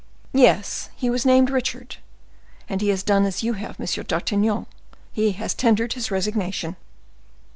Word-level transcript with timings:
"Yes; 0.33 0.89
he 0.95 1.11
was 1.11 1.27
named 1.27 1.51
Richard, 1.51 1.97
and 2.67 2.81
he 2.81 2.89
as 2.89 3.03
done 3.03 3.23
as 3.23 3.43
you 3.43 3.53
have, 3.53 3.79
M. 3.79 3.85
d'Artagnan—he 3.85 5.33
has 5.33 5.53
tendered 5.53 5.93
his 5.93 6.09
resignation." 6.09 6.75